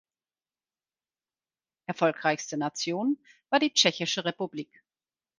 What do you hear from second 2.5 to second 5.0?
Nation war die Tschechische Republik.